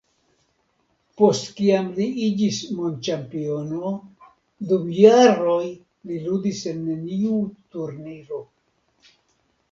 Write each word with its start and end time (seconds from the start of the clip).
Post 1.19 1.49
kiam 1.57 1.89
li 1.97 2.05
iĝis 2.27 2.61
mondĉampiono, 2.77 3.91
dum 4.71 4.87
jaroj 5.01 5.67
li 6.13 6.17
ludis 6.29 6.63
en 6.73 6.81
neniu 6.87 7.37
turniro. 7.77 8.41